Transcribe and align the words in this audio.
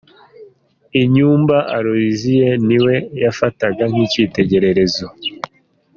Inyumba 1.01 1.57
Aloysia 1.77 2.51
ni 2.67 2.77
we 2.85 2.95
yafataga 3.23 3.83
nk’icyitegererezo. 3.91 5.05